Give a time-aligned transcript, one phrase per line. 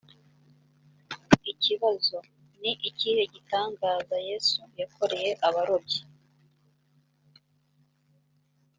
[1.51, 2.17] ibibazo
[2.61, 6.01] ni ikihe gitangaza yesu yakoreye abarobyi